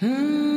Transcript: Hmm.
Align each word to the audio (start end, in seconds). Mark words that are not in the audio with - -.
Hmm. 0.00 0.49